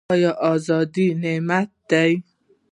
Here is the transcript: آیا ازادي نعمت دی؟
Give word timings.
آیا 0.13 0.31
ازادي 0.51 1.07
نعمت 1.23 1.69
دی؟ 1.89 2.11